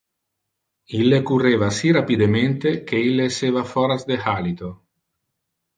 Ille 0.99 1.19
curreva 1.27 1.69
si 1.81 1.91
rapidemente 1.99 2.73
que 2.89 2.97
ille 3.11 3.27
esseva 3.33 3.63
foras 3.75 4.07
de 4.13 4.17
halito. 4.27 4.71